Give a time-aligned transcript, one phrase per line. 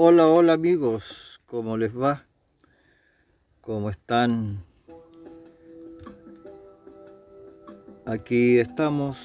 [0.00, 2.24] Hola, hola amigos, ¿cómo les va?
[3.60, 4.62] ¿Cómo están?
[8.06, 9.18] Aquí estamos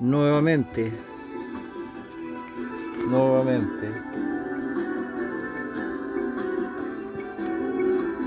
[0.00, 0.92] nuevamente,
[3.08, 3.88] nuevamente,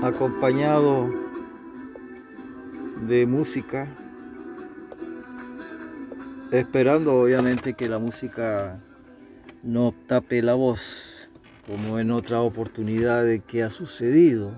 [0.02, 1.08] acompañado
[3.06, 3.86] de música,
[6.50, 8.80] esperando obviamente que la música
[9.64, 10.80] no tape la voz,
[11.66, 14.52] como en otra oportunidad de que ha sucedido.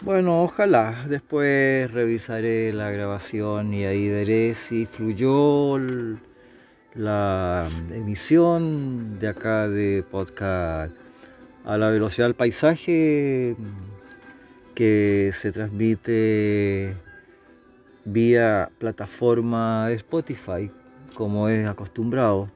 [0.00, 1.06] Bueno, ojalá.
[1.08, 5.78] Después revisaré la grabación y ahí veré si fluyó
[6.94, 10.94] la emisión de acá de podcast
[11.64, 13.56] a la velocidad del paisaje
[14.74, 16.96] que se transmite
[18.04, 20.70] vía plataforma Spotify,
[21.14, 22.50] como es acostumbrado.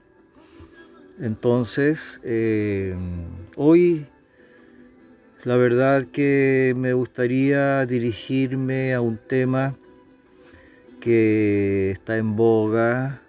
[1.20, 2.94] Entonces, eh,
[3.56, 4.06] hoy
[5.42, 9.75] la verdad que me gustaría dirigirme a un tema
[11.00, 13.20] que está en boga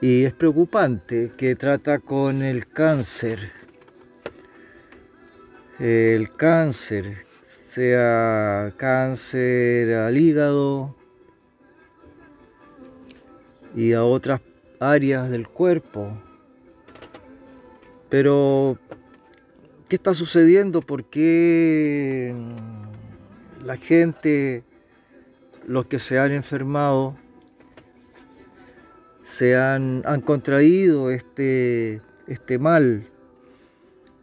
[0.00, 3.52] y es preocupante, que trata con el cáncer.
[5.78, 7.26] El cáncer,
[7.72, 10.96] sea cáncer al hígado
[13.76, 14.40] y a otras
[14.80, 16.18] áreas del cuerpo
[18.08, 18.78] pero,
[19.88, 20.80] ¿qué está sucediendo?
[20.80, 22.34] ¿Por qué
[23.64, 24.64] la gente,
[25.66, 27.16] los que se han enfermado,
[29.36, 33.06] se han, contraído este, este mal?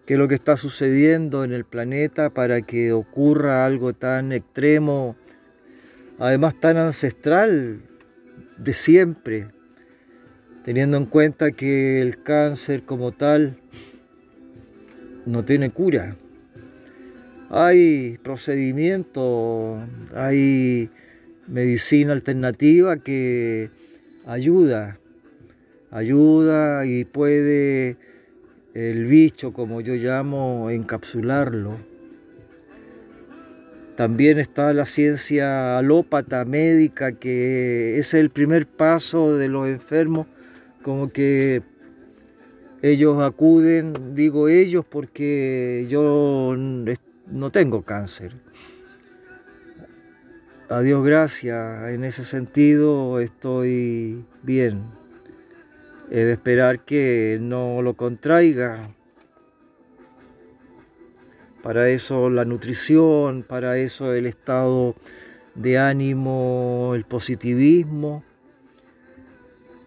[0.08, 5.16] ¿Qué es lo que está sucediendo en el planeta para que ocurra algo tan extremo,
[6.20, 7.82] además tan ancestral
[8.58, 9.55] de siempre?
[10.66, 13.56] Teniendo en cuenta que el cáncer como tal
[15.28, 16.16] no tiene cura.
[17.52, 19.80] Hay procedimientos,
[20.16, 20.90] hay
[21.48, 23.70] medicina alternativa que
[24.26, 24.98] ayuda,
[25.92, 27.98] ayuda y puede
[28.74, 31.78] el bicho, como yo llamo, encapsularlo.
[33.96, 40.26] También está la ciencia alópata médica, que es el primer paso de los enfermos
[40.86, 41.64] como que
[42.84, 48.34] ellos acuden, digo ellos porque yo no tengo cáncer.
[50.70, 54.84] A Dios gracias, en ese sentido estoy bien.
[56.12, 58.92] He de esperar que no lo contraiga.
[61.64, 64.94] Para eso la nutrición, para eso el estado
[65.56, 68.24] de ánimo, el positivismo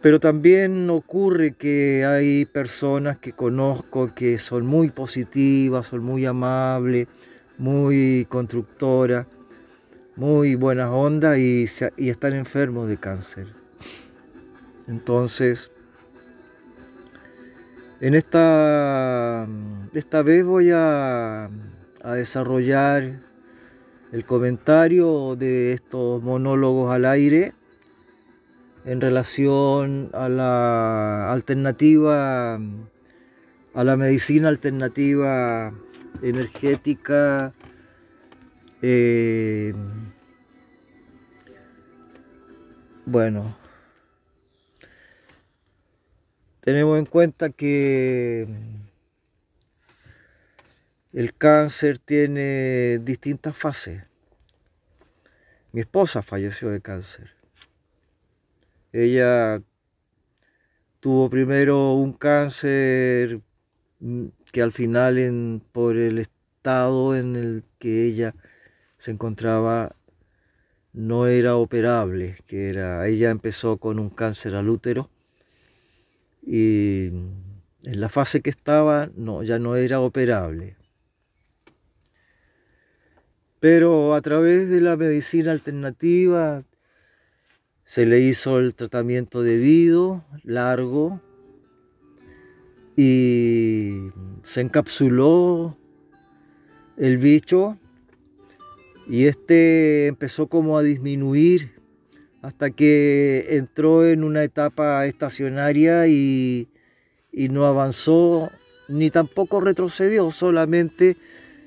[0.01, 7.09] pero también ocurre que hay personas que conozco que son muy positivas, son muy amables,
[7.59, 9.27] muy constructoras,
[10.15, 11.65] muy buenas ondas y,
[11.97, 13.49] están enfermos de cáncer.
[14.87, 15.71] Entonces,
[18.01, 19.49] en esta,
[19.95, 21.51] esta vez voy a,
[22.03, 23.21] a desarrollar
[24.13, 27.53] el comentario de estos monólogos al aire
[28.85, 32.55] en relación a la alternativa,
[33.75, 35.73] a la medicina alternativa
[36.23, 37.53] energética.
[38.83, 39.75] Eh,
[43.05, 43.57] bueno,
[46.61, 48.47] tenemos en cuenta que
[51.13, 54.03] el cáncer tiene distintas fases.
[55.73, 57.38] Mi esposa falleció de cáncer.
[58.99, 59.63] Ella
[60.99, 63.41] tuvo primero un cáncer
[64.01, 68.35] mm, que al final por el estado en el que ella
[68.99, 69.95] se encontraba
[70.93, 75.09] no era operable, que era ella empezó con un cáncer al útero
[76.45, 77.07] y
[77.85, 80.77] en la fase que estaba no ya no era operable.
[83.61, 86.65] Pero a través de la medicina alternativa
[87.89, 91.23] se le hizo el tratamiento debido, largo,
[92.95, 94.11] y
[94.43, 95.75] se encapsuló
[96.99, 97.79] el bicho
[99.09, 101.81] y este empezó como a disminuir
[102.43, 106.69] hasta que entró en una etapa estacionaria y,
[107.33, 108.51] y no avanzó
[108.89, 111.17] ni tampoco retrocedió, solamente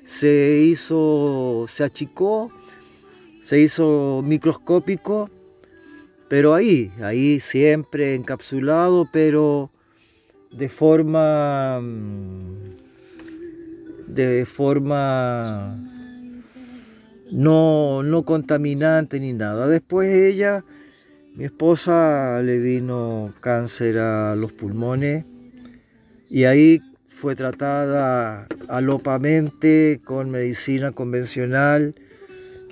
[0.04, 2.52] se hizo, se achicó,
[3.42, 5.28] se hizo microscópico
[6.32, 9.70] pero ahí, ahí siempre encapsulado, pero
[10.50, 12.70] de forma mm,
[14.06, 15.76] de forma
[17.30, 19.68] no, no contaminante ni nada.
[19.68, 20.64] Después ella,
[21.36, 25.26] mi esposa, le vino cáncer a los pulmones
[26.30, 31.94] y ahí fue tratada alopamente con medicina convencional,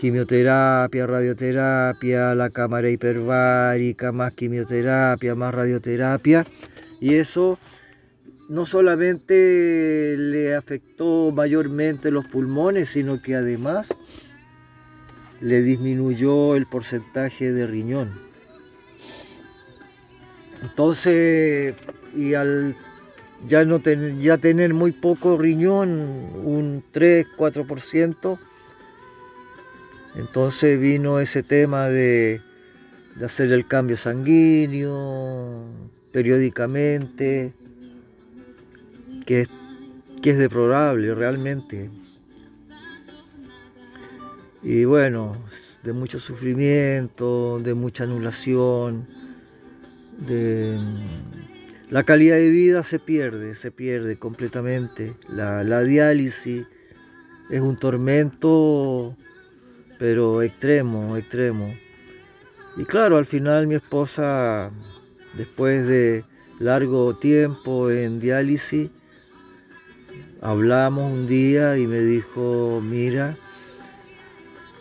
[0.00, 6.46] quimioterapia, radioterapia, la cámara hiperbárica, más quimioterapia, más radioterapia
[7.00, 7.58] y eso
[8.48, 13.88] no solamente le afectó mayormente los pulmones, sino que además
[15.40, 18.10] le disminuyó el porcentaje de riñón.
[20.62, 21.74] Entonces,
[22.16, 22.74] y al
[23.46, 23.80] ya, no
[24.18, 25.90] ya tener muy poco riñón,
[26.42, 28.38] un 3-4%,
[30.14, 32.40] entonces vino ese tema de,
[33.24, 35.64] hacer el cambio sanguíneo
[36.12, 37.52] periódicamente,
[39.26, 39.46] que,
[40.22, 41.88] es deplorable realmente
[44.62, 45.32] y bueno,
[45.82, 49.06] de mucho sufrimiento, de mucha anulación,
[51.88, 55.14] la calidad de vida se pierde, se pierde completamente.
[55.28, 56.66] La diálisis
[57.48, 59.16] es un tormento,
[60.00, 61.74] pero extremo, extremo.
[62.76, 64.70] Y claro, al final mi esposa,
[65.36, 66.24] después de
[66.58, 68.90] largo tiempo en diálisis,
[70.40, 73.36] hablamos un día y me dijo, mira,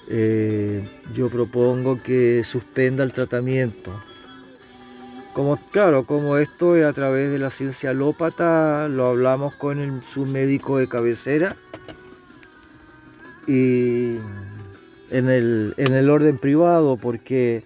[0.07, 3.91] eh, yo propongo que suspenda el tratamiento.
[5.33, 10.25] Como, claro, como esto es a través de la ciencia alópata, lo hablamos con su
[10.25, 11.57] médico de cabecera
[13.47, 14.17] y
[15.11, 17.63] en el, en el orden privado, porque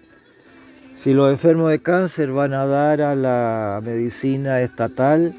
[0.96, 5.34] si los enfermos de cáncer van a dar a la medicina estatal,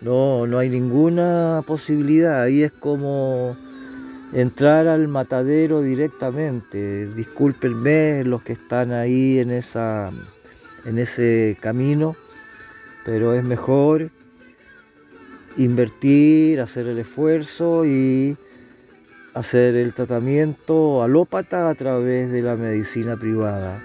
[0.00, 2.42] no, no hay ninguna posibilidad.
[2.42, 3.56] Ahí es como
[4.32, 7.06] entrar al matadero directamente.
[7.14, 10.10] Discúlpenme los que están ahí en, esa,
[10.84, 12.16] en ese camino,
[13.04, 14.10] pero es mejor
[15.56, 18.36] invertir, hacer el esfuerzo y
[19.34, 23.80] hacer el tratamiento alópata a través de la medicina privada.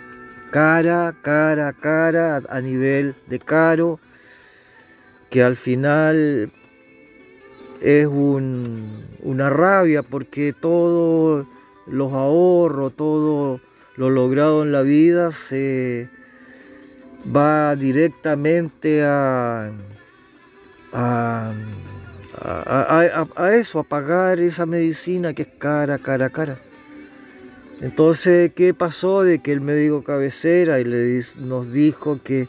[0.52, 4.00] Cara, cara, cara, a nivel de caro,
[5.30, 6.52] que al final
[7.82, 11.46] es una rabia porque todos
[11.88, 13.60] los ahorros, todo
[13.98, 16.10] lo logrado en la vida se
[17.36, 19.72] va directamente a,
[20.94, 21.54] a,
[23.52, 26.60] eso, a pagar esa medicina que es cara, cara, cara.
[27.82, 29.24] Entonces, ¿qué pasó?
[29.24, 32.48] De que el médico cabecera y le, nos dijo que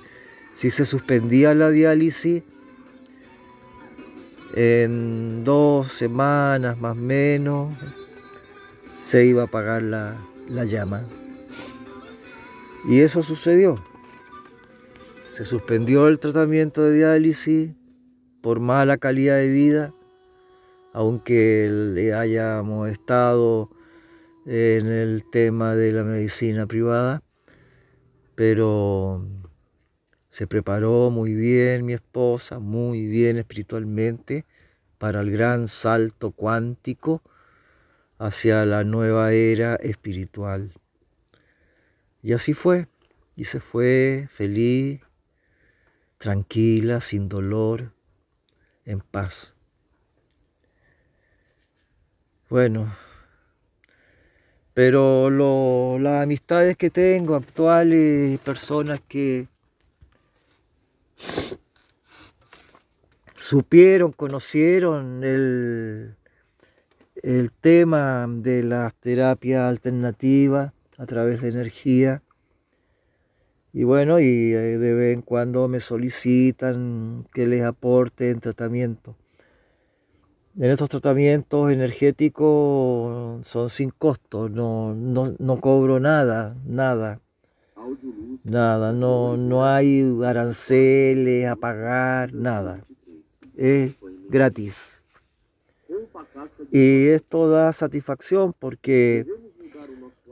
[0.57, 2.43] si se suspendía la diálisis,
[4.55, 7.77] en dos semanas más o menos
[9.05, 10.17] se iba a apagar la,
[10.49, 11.03] la llama.
[12.89, 13.77] Y eso sucedió.
[15.37, 17.71] Se suspendió el tratamiento de diálisis
[18.47, 19.93] por mala calidad de vida,
[20.93, 23.69] aunque le hayamos estado
[24.47, 27.25] en el tema de la medicina privada,
[28.37, 29.27] pero
[30.31, 34.45] se preparó muy bien mi esposa, muy bien espiritualmente,
[34.99, 37.23] para el gran salto cuántico
[38.17, 40.71] hacia la nueva era espiritual.
[42.23, 42.87] Y así fue,
[43.35, 45.01] y se fue feliz,
[46.19, 47.96] tranquila, sin dolor,
[48.87, 49.53] en paz.
[52.49, 52.97] Bueno,
[54.73, 59.49] pero las amistades que tengo actuales, personas que
[63.41, 66.15] supieron, conocieron el,
[67.23, 72.23] el tema de las terapias alternativas a través de energía.
[73.77, 79.15] Y bueno, y eh, de vez en cuando me solicitan que les aporte en tratamiento.
[80.57, 87.21] En estos tratamientos energéticos son sin costo, no, no, no cobro nada, nada.
[88.45, 92.83] Nada, no, no hay aranceles a pagar, nada.
[93.59, 93.93] Es
[94.31, 95.03] gratis.
[96.73, 99.27] Y esto da satisfacción porque,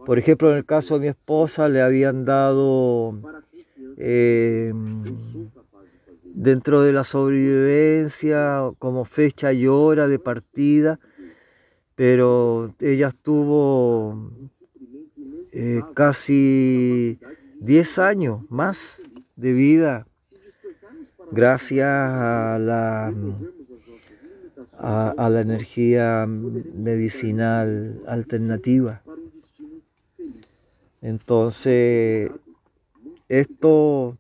[0.04, 3.14] por ejemplo, en el caso de mi esposa le habían dado
[3.96, 5.02] em,
[6.24, 10.98] dentro de la sobrevivencia como fecha y hora de partida,
[11.94, 14.30] pero ella estuvo
[15.52, 17.18] eh, casi
[17.60, 19.00] 10 años más
[19.36, 20.06] de vida
[21.30, 23.12] gracias a la,
[24.78, 29.02] a, la energía medicinal alternativa.
[31.04, 32.30] Entonces,
[33.28, 34.16] esto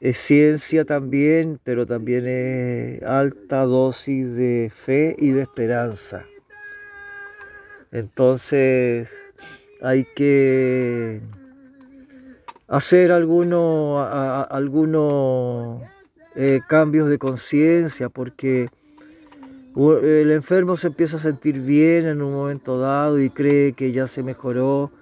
[0.00, 6.24] es ciencia también, pero también es alta dosis de fe y de esperanza.
[7.90, 9.08] Entonces
[9.82, 11.20] hay que
[12.68, 14.06] hacer algunos,
[14.50, 15.82] algunos
[16.36, 18.68] eh, cambios de conciencia porque
[19.76, 24.06] el enfermo se empieza a sentir bien en un momento dado y cree que ya
[24.06, 24.92] se mejoró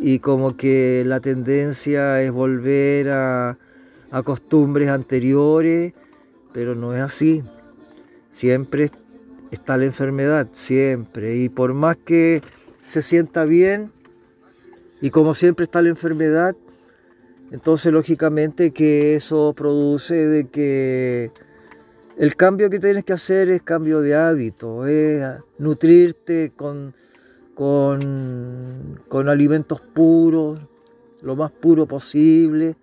[0.00, 3.56] y como que la tendencia es volver a,
[4.24, 5.92] costumbres anteriores,
[6.52, 7.42] pero no es así.
[8.32, 8.90] Siempre
[9.50, 11.36] está la enfermedad, siempre.
[11.36, 12.42] Y por más que
[12.86, 13.90] se sienta bien,
[15.00, 16.56] y como siempre está la enfermedad,
[17.50, 21.30] entonces lógicamente que eso produce de que
[22.16, 25.22] el cambio que tienes que hacer es cambio de hábito, es
[25.58, 26.94] nutrirte con,
[27.58, 30.60] con, con alimentos puros,
[31.22, 32.76] lo más puro posible.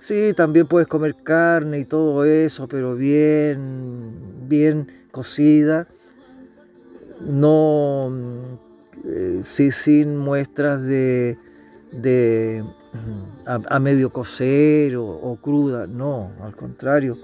[0.00, 4.12] Sí, también puedes comer carne y todo eso, pero bien,
[4.46, 5.88] bien cocida,
[7.22, 8.12] no
[9.06, 11.38] eh, sí, sin muestras de,
[11.90, 12.62] de
[13.46, 17.16] a, medio cocer o, cruda, no, al contrario,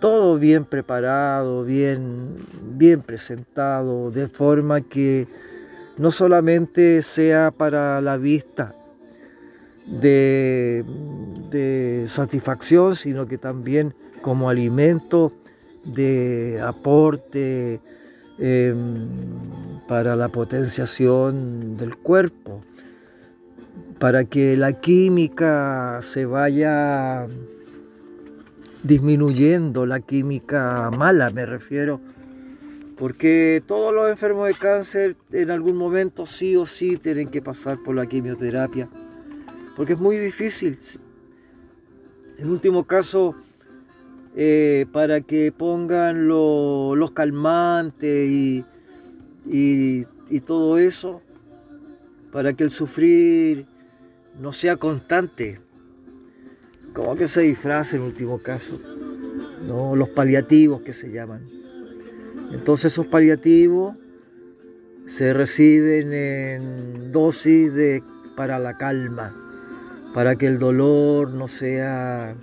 [0.00, 2.34] todo bien preparado, bien,
[2.76, 5.28] bien presentado, de forma que
[5.98, 8.74] no solamente sea para la vista
[9.86, 10.84] de,
[12.08, 15.32] satisfacción, sino que también como alimento
[15.84, 17.80] de aporte
[18.38, 19.08] em,
[19.88, 22.62] para la potenciación del cuerpo,
[23.98, 27.26] para que la química se vaya
[28.82, 32.00] disminuyendo, la química mala me refiero,
[32.96, 37.78] porque todos los enfermos de cáncer en algún momento sí o sí tienen que pasar
[37.82, 38.88] por la quimioterapia,
[39.76, 40.78] porque es muy difícil.
[42.38, 43.34] En último caso,
[44.34, 48.64] eh, para que pongan los calmantes y,
[49.46, 51.20] y, todo eso,
[52.30, 53.66] para que el sufrir
[54.40, 55.60] no sea constante,
[56.94, 58.80] como que se disfrace en último caso,
[59.66, 59.94] ¿no?
[59.96, 61.61] los paliativos que se llaman.
[62.52, 63.96] Entonces esos paliativos
[65.06, 68.02] se reciben en dosis de,
[68.36, 69.34] para la calma,
[70.14, 72.34] para que el dolor no sea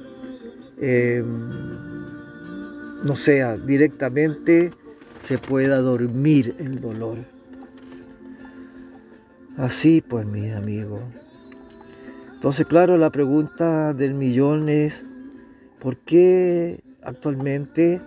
[0.81, 1.49] Em,
[3.03, 4.71] no sea directamente
[5.23, 7.17] se pueda dormir el dolor.
[9.57, 11.01] Así pues, mis amigos.
[12.33, 15.03] Entonces, claro, la pregunta del millón es,
[15.79, 17.99] ¿por qué actualmente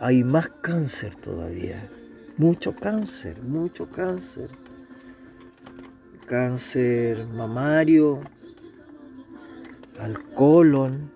[0.00, 1.88] hay más cáncer todavía?
[2.36, 4.50] Mucho cáncer, mucho cáncer.
[6.26, 8.20] Cáncer mamario,
[9.98, 11.10] al colon,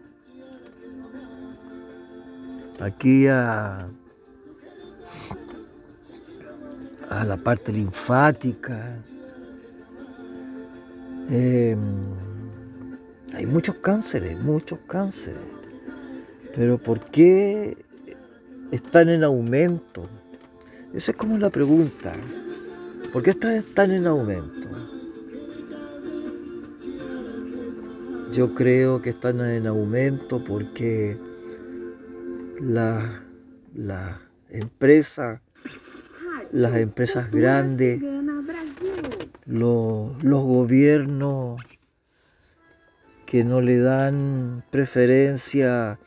[2.81, 3.87] aquí a,
[7.09, 8.97] a la parte linfática.
[11.31, 11.79] Em,
[13.35, 15.39] hay muchos cánceres, muchos cánceres.
[16.55, 17.77] Pero ¿por qué
[18.73, 20.09] están en aumento?
[20.95, 22.12] Esa es como la pregunta.
[23.12, 24.69] ¿Por qué están en aumento?
[28.33, 31.19] Yo creo que están en aumento porque
[32.59, 33.23] la,
[33.75, 35.43] la empresa,
[36.50, 38.02] las empresas grandes,
[39.45, 41.61] los, los gobiernos
[43.26, 45.99] que no le dan preferencia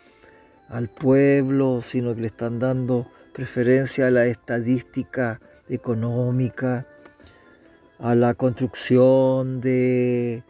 [0.70, 6.86] al pueblo, sino que le están dando preferencia a la estadística económica,
[8.00, 10.44] a la construcción de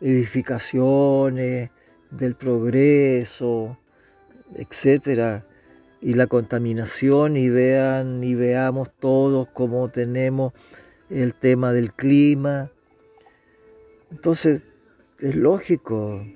[0.00, 1.70] edificaciones,
[2.10, 3.78] del progreso,
[4.54, 5.44] etcétera
[6.02, 10.52] y la contaminación y vean y veamos todos cómo tenemos
[11.08, 12.70] el tema del clima.
[14.10, 14.62] Entonces,
[15.20, 16.26] es lógico,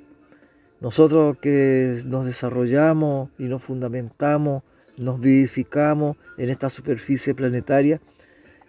[0.80, 4.62] nosotros que nos desarrollamos y nos fundamentamos,
[4.96, 8.00] nos vivificamos en esta superficie planetaria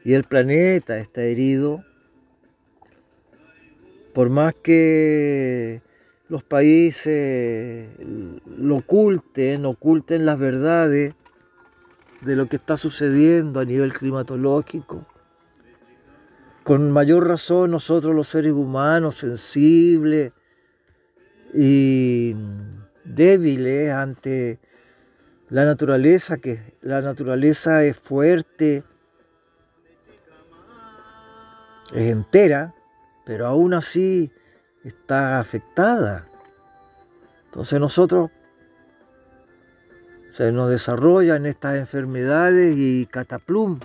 [0.04, 1.84] y el planeta está herido,
[4.14, 5.82] por más que
[6.30, 7.90] los países
[8.46, 11.14] lo oculten, oculten las verdades
[12.22, 15.06] de lo que está sucediendo a nivel climatológico.
[16.64, 20.32] Con mayor razón nosotros los seres humanos sensibles
[21.54, 22.36] y
[23.04, 24.60] débiles ante
[25.50, 28.84] la naturaleza, que la naturaleza es fuerte,
[31.94, 32.74] es entera,
[33.26, 34.32] pero aún así
[34.84, 36.28] está afectada.
[37.46, 38.30] Entonces nosotros
[40.34, 43.80] se nos desarrollan estas enfermedades y cataplum,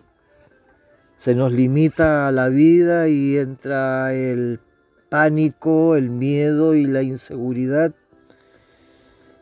[1.19, 4.59] se nos limita la vida y entra el
[5.13, 7.93] pánico, el miedo y la inseguridad.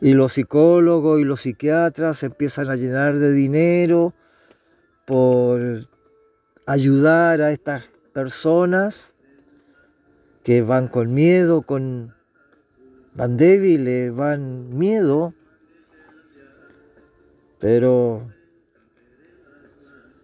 [0.01, 4.13] Y los psicólogos y los psiquiatras se empiezan a llenar de dinero
[5.05, 5.87] por
[6.65, 9.13] ayudar a estas personas
[10.43, 12.13] que van con miedo, con
[13.13, 15.33] van débiles, van miedo,
[17.59, 18.29] pero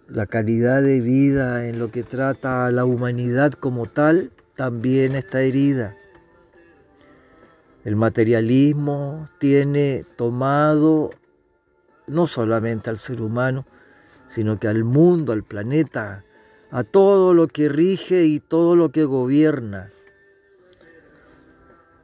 [0.09, 5.41] la calidad de vida en lo que trata a la humanidad como tal también está
[5.41, 5.95] herida.
[7.85, 11.11] El materialismo tiene tomado
[12.07, 13.65] no solamente al ser humano,
[14.29, 16.25] sino que al mundo, al planeta,
[16.71, 19.91] a todo lo que rige y todo lo que gobierna.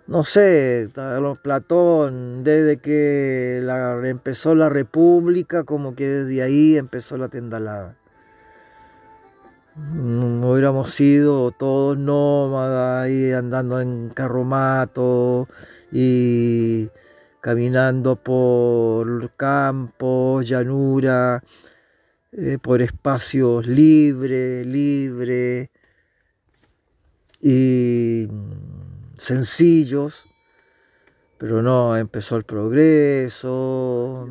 [0.08, 0.90] No sé,
[1.42, 3.66] Platón, desde que
[4.04, 7.98] empezó la república, como que desde ahí empezó la tendalada.
[9.76, 15.48] Hubiéramos sido todos nómadas y andando en carromato
[15.92, 16.90] y
[17.42, 21.44] caminando por campos, llanura,
[22.34, 25.70] eh, por espacios libres, libres
[27.42, 28.28] y
[29.18, 30.24] sencillos,
[31.40, 34.30] pero no, empezó el progreso,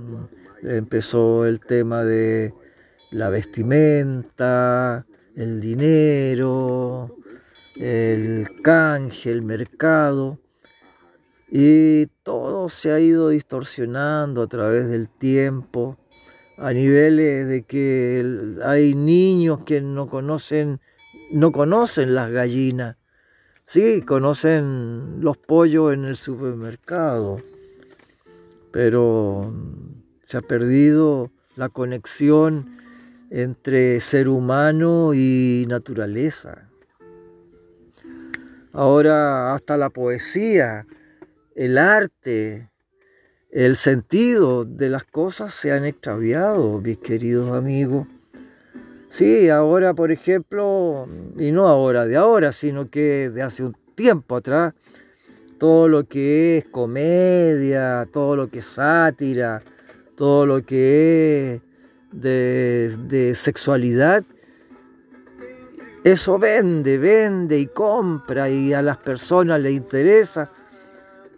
[0.62, 2.54] empezó el tema de
[3.10, 5.04] la vestimenta,
[5.36, 7.16] el dinero,
[7.76, 10.38] el canje, el mercado,
[11.50, 15.98] y todo se ha ido distorsionando a través del tiempo
[16.56, 20.80] a niveles de que hay niños que no conocen,
[21.30, 22.96] no conocen las gallinas,
[23.66, 27.40] sí, conocen los pollos en el supermercado,
[28.70, 29.52] pero
[30.26, 32.81] se ha perdido la conexión
[33.32, 36.68] entre ser humano y naturaleza.
[38.74, 40.86] Ahora hasta la poesía,
[41.54, 42.68] el arte,
[43.50, 48.06] el sentido de las cosas se han extraviado, mis queridos amigos.
[49.08, 54.36] Sí, ahora, por ejemplo, y no ahora de ahora, sino que de hace un tiempo
[54.36, 54.74] atrás,
[55.58, 59.62] todo lo que es comedia, todo lo que es sátira,
[60.16, 61.71] todo lo que es
[62.12, 64.24] de, sexualidad,
[66.04, 70.50] eso vende, vende y compra y a las personas le interesa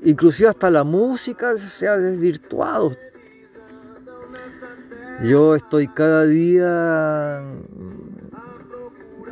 [0.05, 2.93] Inclusive hasta la música se ha desvirtuado.
[5.23, 7.41] Yo estoy cada día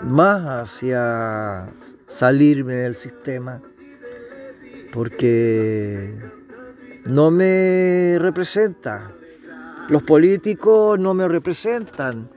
[0.05, 1.69] más hacia
[2.07, 3.61] salirme del sistema
[4.93, 6.15] porque
[7.05, 9.13] no me representa.
[9.89, 12.29] Los políticos no me representan.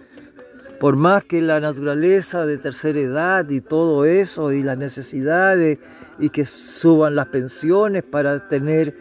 [0.79, 5.79] Por más que la naturaleza de tercera edad y todo eso y las necesidades
[6.19, 8.95] y que suban las pensiones para tener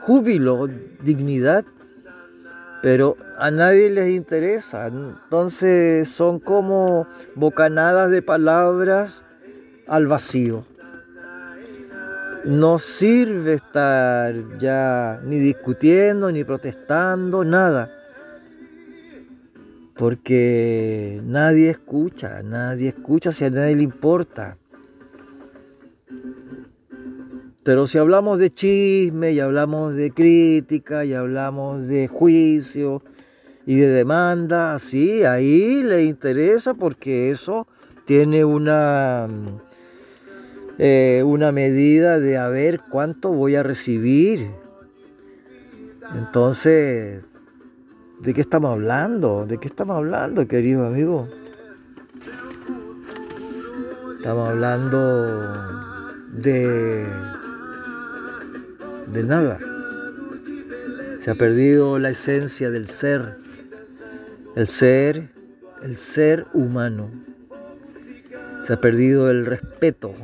[0.00, 0.68] júbilo,
[1.02, 1.64] dignidad,
[2.82, 4.86] pero a nadie les interesa.
[4.86, 9.24] Entonces son como bocanadas de palabras
[9.88, 10.64] al vacío.
[12.46, 17.90] No sirve estar ya ni discutiendo, ni protestando, nada.
[19.96, 24.56] Porque nadie escucha, nadie escucha si a nadie le importa.
[27.64, 33.02] Pero si hablamos de chisme y hablamos de crítica y hablamos de juicio
[33.66, 37.66] y de demanda, sí, ahí le interesa porque eso
[38.04, 39.26] tiene una,
[40.78, 44.50] eh, una medida de a ver cuánto voy a recibir.
[46.14, 47.22] Entonces,
[48.20, 49.46] ¿de qué estamos hablando?
[49.46, 51.28] ¿De qué estamos hablando, querido amigo?
[54.18, 55.52] Estamos hablando
[56.32, 57.04] de
[59.06, 59.58] de nada.
[61.22, 63.36] Se ha perdido la esencia del ser,
[64.54, 65.30] el ser,
[65.82, 67.10] el ser humano.
[68.66, 70.14] Se ha perdido el respeto.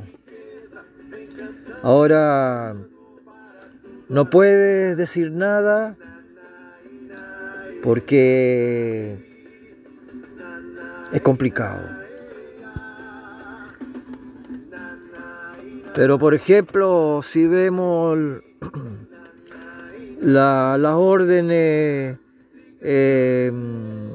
[1.83, 2.77] Ahora
[4.09, 5.97] no puedes decir nada
[7.83, 9.19] porque
[11.13, 12.03] es complicado.
[15.95, 18.19] Pero por ejemplo, si vemos
[20.21, 22.17] las órdenes
[22.81, 24.11] em,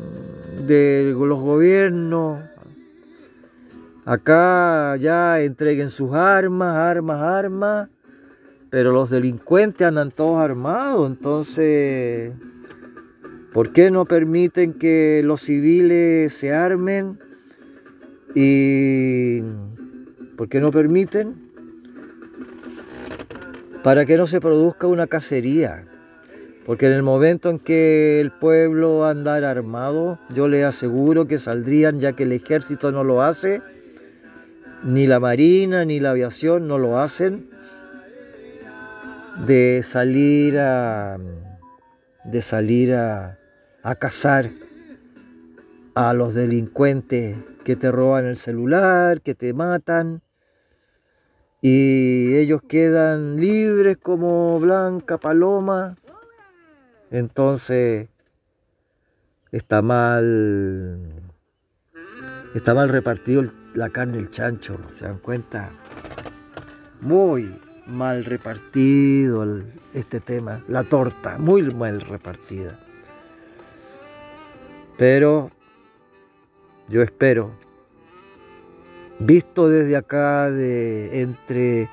[0.66, 2.57] de los gobiernos.
[4.08, 7.90] Acá ya entreguen sus armas, armas, armas,
[8.70, 12.32] pero los delincuentes andan todos armados, entonces,
[13.52, 17.20] ¿por qué no permiten que los civiles se armen?
[18.34, 19.42] ¿Y
[20.38, 21.36] por qué no permiten?
[23.84, 25.84] Para que no se produzca una cacería.
[26.66, 32.00] Porque en el momento en que el pueblo andara armado, yo le aseguro que saldrían,
[32.00, 33.62] ya que el ejército no lo hace,
[34.84, 37.50] ni la marina ni la aviación no lo hacen,
[39.46, 41.18] de salir a,
[42.24, 43.38] de salir a,
[43.84, 44.50] a cazar
[45.94, 50.22] a los delincuentes que te roban el celular, que te matan,
[51.62, 55.98] y ellos quedan libres como blanca paloma.
[57.10, 58.10] Entonces,
[59.52, 61.12] está mal,
[62.54, 63.42] está mal repartido
[63.78, 65.70] la carne del chancho, ¿se dan cuenta?
[67.00, 69.46] Muy mal repartido
[69.94, 72.80] este tema, la torta, muy mal repartida.
[74.98, 75.52] Pero
[76.90, 77.52] yo espero,
[79.20, 81.88] visto desde acá de entre,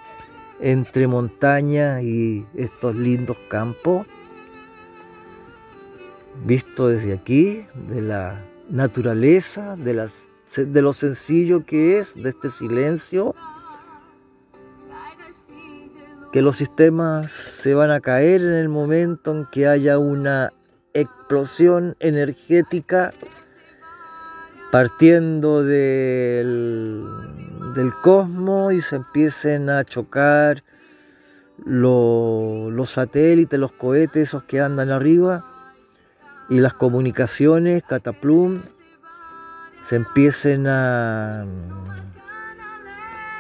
[0.61, 1.07] entre
[2.03, 4.07] y estos lindos campos,
[6.47, 10.09] visto desde aquí, de la naturaleza, de,
[10.57, 13.35] de lo sencillo que es, de este silencio,
[16.33, 17.31] que los sistemas
[17.62, 20.53] se van a caer en el momento en que haya una
[20.93, 23.12] explosión energética
[24.73, 27.07] partiendo del,
[27.75, 30.64] del cosmos y se empiecen a chocar
[31.64, 35.45] los satélites, los cohetes, esos que andan arriba,
[36.49, 38.62] y las comunicaciones, Cataplum,
[39.88, 41.47] se empiecen a,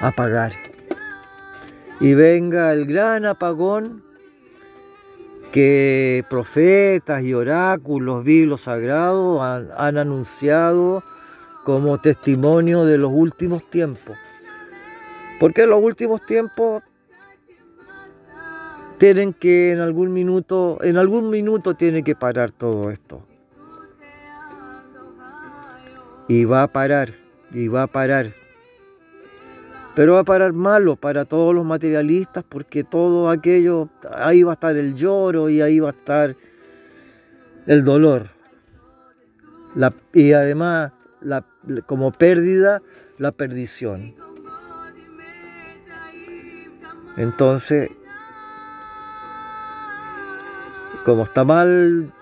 [0.00, 0.52] apagar.
[2.00, 4.02] Y venga el gran apagón
[5.52, 11.04] que profetas y oráculos, biblos sagrados han, han anunciado
[11.64, 14.16] como testimonio de los últimos tiempos.
[15.40, 16.82] Porque los últimos tiempos
[18.98, 23.23] tienen que en algún minuto, en algún minuto tiene que parar todo esto.
[26.28, 27.10] Y va a parar,
[27.52, 28.32] y va a parar.
[29.94, 34.54] Pero va a parar malo para todos los materialistas porque todo aquello, ahí va a
[34.54, 36.34] estar el lloro y ahí va a estar
[37.66, 38.28] el dolor.
[40.12, 40.92] y además,
[41.86, 42.82] como pérdida,
[43.18, 44.14] la perdición.
[47.16, 47.90] Entonces,
[51.04, 52.12] como está mal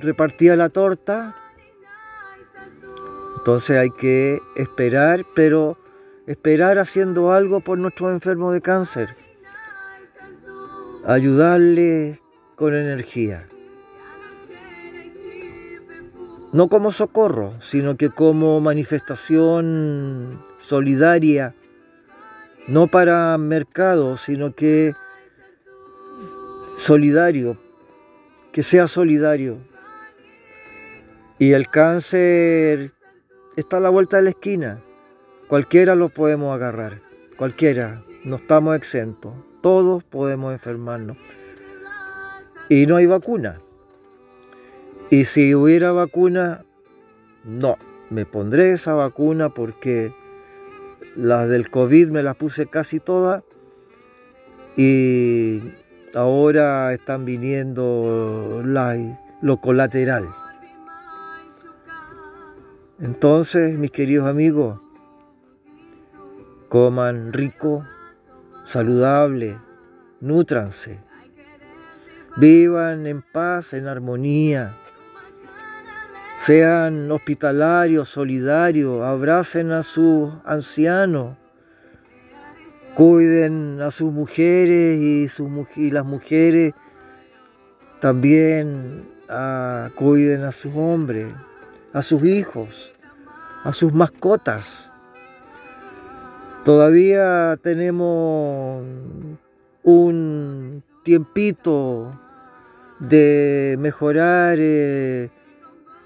[0.00, 1.34] repartida la torta,
[3.36, 5.76] entonces hay que esperar, pero
[6.26, 9.16] esperar haciendo algo por nuestros enfermos de cáncer.
[11.06, 12.20] Ayudarle
[12.56, 13.46] con energía.
[16.52, 21.54] No como socorro, sino que como manifestación solidaria,
[22.66, 24.94] no para mercado, sino que
[26.78, 27.58] solidario
[28.52, 29.58] que sea solidario.
[31.38, 32.92] Y el cáncer
[33.60, 34.78] está a la vuelta de la esquina.
[35.48, 37.00] Cualquiera lo podemos agarrar,
[37.36, 41.16] cualquiera, no estamos exentos, todos podemos enfermarnos.
[42.68, 43.60] Y no hay vacuna.
[45.10, 46.64] Y si hubiera vacuna,
[47.44, 47.78] no,
[48.10, 50.12] me pondré esa vacuna porque
[51.16, 53.42] las del COVID me las puse casi todas
[54.76, 55.62] y
[56.14, 60.28] ahora están viniendo lo colateral.
[63.00, 64.80] Entonces, mis queridos amigos,
[66.68, 67.84] coman rico,
[68.66, 69.56] saludable,
[70.20, 70.98] nútranse,
[72.36, 74.74] vivan en paz, en armonía,
[76.44, 81.36] sean hospitalarios, solidarios, abracen a sus ancianos,
[82.96, 86.74] cuiden a sus mujeres y, sus, y las mujeres
[88.00, 91.32] también ah, cuiden a sus hombres,
[91.98, 92.92] a sus hijos,
[93.64, 94.88] a sus mascotas.
[96.64, 98.84] Todavía tenemos
[99.82, 102.16] un tiempito
[103.00, 105.28] de mejorar eh,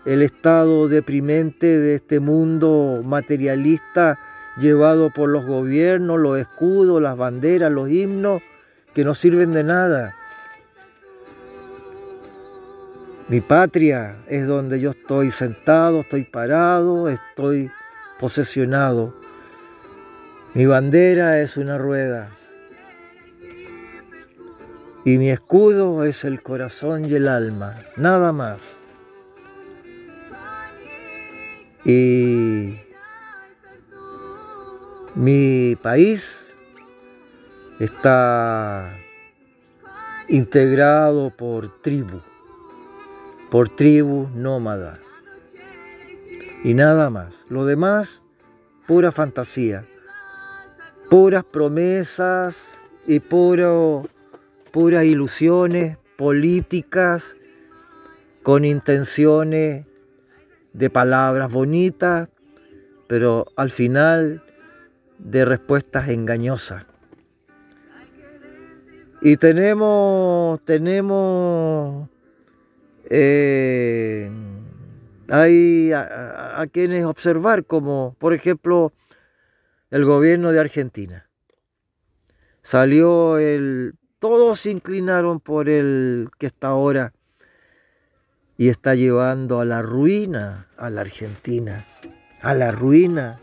[0.06, 4.18] el estado deprimente de este mundo materialista
[4.56, 8.40] llevado por los gobiernos, los escudos, las banderas, los himnos,
[8.94, 10.14] que no sirven de nada.
[13.28, 17.70] Mi patria es donde yo estoy sentado, estoy parado, estoy
[18.18, 19.14] posesionado.
[20.54, 22.30] Mi bandera es una rueda.
[25.04, 28.60] Y mi escudo es el corazón y el alma, nada más.
[31.84, 32.76] Y
[35.14, 36.24] mi país
[37.80, 38.96] está
[40.28, 42.20] integrado por tribu,
[43.52, 44.98] por tribu nómada.
[46.64, 47.34] Y nada más.
[47.50, 48.22] Lo demás,
[48.86, 49.84] pura fantasía,
[51.10, 52.56] puras promesas
[53.06, 54.08] y puro,
[54.70, 57.22] puras ilusiones políticas
[58.42, 59.84] con intenciones
[60.72, 62.30] de palabras bonitas,
[63.06, 64.42] pero al final
[65.18, 66.86] de respuestas engañosas.
[69.20, 72.08] Y tenemos, tenemos,
[73.14, 74.30] eh,
[75.28, 78.94] hay a, a, quienes observar, como por ejemplo
[79.90, 81.28] el gobierno de Argentina.
[82.62, 87.12] Salió el, todos se inclinaron por el que está ahora
[88.56, 91.84] y está llevando a la ruina a la Argentina,
[92.40, 93.40] a la ruina.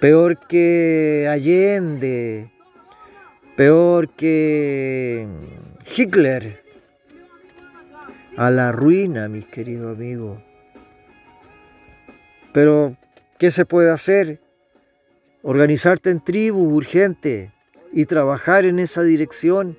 [0.00, 2.50] Peor que Allende,
[3.56, 5.28] peor que
[5.94, 6.63] Hitler,
[8.36, 10.38] a la ruina, mis queridos amigos.
[12.52, 12.96] Pero,
[13.38, 14.40] ¿qué se puede hacer?
[15.42, 17.52] Organizarte en tribu urgente
[17.92, 19.76] y trabajar en esa dirección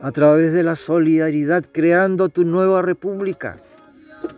[0.00, 3.58] a través de la solidaridad creando tu nueva república,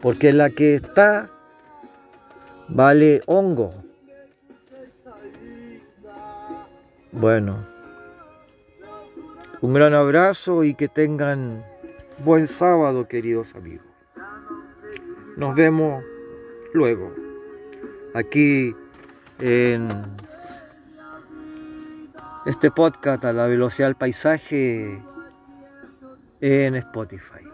[0.00, 1.30] porque la que está
[2.68, 3.74] vale hongo.
[7.12, 7.66] Bueno,
[9.60, 11.64] un gran abrazo y que tengan
[12.24, 13.86] buen sábado, queridos amigos.
[15.36, 16.04] Nos vemos
[16.72, 17.12] luego,
[18.14, 18.74] aquí
[19.38, 19.88] en
[22.46, 25.02] este podcast a la velocidad del paisaje
[26.40, 27.51] en Spotify.